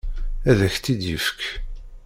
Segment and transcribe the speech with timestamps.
[0.49, 1.41] Ad ak-t-id-ifek.